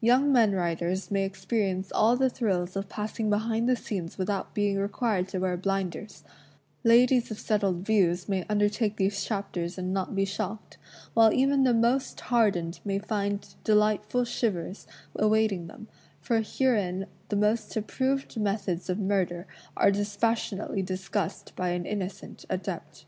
[0.00, 4.54] Young men writers may experi ence all the thrills of passing behind the scenes without
[4.54, 6.22] being required to wear blinders;
[6.84, 10.78] ladies of settled views may imder take these chapters and not be shocked;
[11.14, 15.88] while even the most hardened may find delightful shivers awaiting them,
[16.20, 22.44] for herein the most approved methods of murder are dispassion ately discussed by an innocent
[22.48, 23.04] adept.